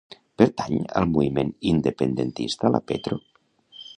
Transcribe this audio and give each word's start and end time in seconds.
Pertany 0.41 0.79
al 1.01 1.05
moviment 1.09 1.51
independentista 1.73 2.75
la 2.77 2.83
Petro? 2.93 3.21